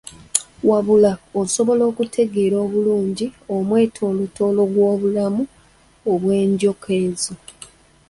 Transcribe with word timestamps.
Wabula, 0.69 1.11
osobola 1.41 1.83
okutegeera 1.91 2.55
obulungi 2.65 3.25
omwetooloolo 3.55 4.63
gw’obulamu 4.73 5.43
bw’enjoka 6.21 6.89
ezo. 7.05 7.33